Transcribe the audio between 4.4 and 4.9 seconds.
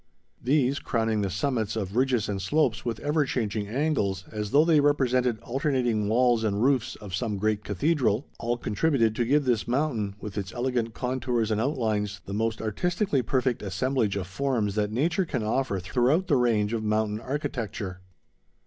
though they